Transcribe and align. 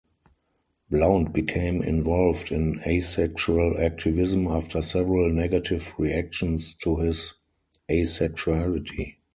Blount 0.89 1.31
became 1.31 1.83
involved 1.83 2.51
in 2.51 2.81
Asexual 2.87 3.79
activism 3.79 4.47
after 4.47 4.81
several 4.81 5.29
negative 5.29 5.93
reactions 5.99 6.73
to 6.81 6.95
his 6.97 7.35
Asexuality. 7.87 9.17